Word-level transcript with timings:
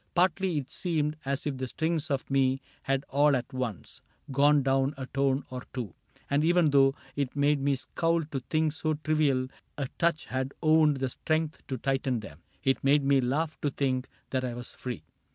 Partly 0.15 0.57
it 0.57 0.71
seemed 0.71 1.15
As 1.25 1.45
if 1.45 1.57
the 1.57 1.67
strings 1.67 2.07
pf 2.07 2.27
me 2.27 2.59
had 2.81 3.05
all 3.09 3.35
at 3.35 3.53
once 3.53 4.01
Gone 4.31 4.63
down 4.63 4.95
a 4.97 5.05
tone 5.05 5.43
or 5.51 5.61
two; 5.75 5.93
and 6.27 6.43
even 6.43 6.71
though 6.71 6.95
It 7.15 7.35
made 7.35 7.61
me 7.61 7.75
scowl 7.75 8.23
to 8.23 8.39
think 8.49 8.73
so 8.73 8.95
trivial 8.95 9.47
A 9.77 9.87
touch 9.99 10.25
had 10.25 10.55
owned 10.63 10.97
the 10.97 11.09
strength 11.09 11.61
to 11.67 11.77
tighten 11.77 12.21
them, 12.21 12.41
It 12.63 12.83
made 12.83 13.03
me 13.03 13.21
laugh 13.21 13.61
to 13.61 13.69
think 13.69 14.07
that 14.31 14.43
I 14.43 14.55
was 14.55 14.71
free. 14.71 15.03